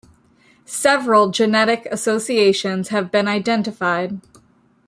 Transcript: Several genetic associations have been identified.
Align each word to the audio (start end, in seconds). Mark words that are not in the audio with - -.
Several 0.65 1.29
genetic 1.29 1.85
associations 1.91 2.87
have 2.87 3.11
been 3.11 3.27
identified. 3.27 4.19